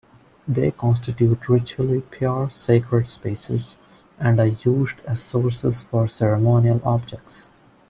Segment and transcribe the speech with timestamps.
[0.47, 3.75] They constitute ritually pure sacred spaces,
[4.17, 7.51] and are used as sources for ceremonial objects.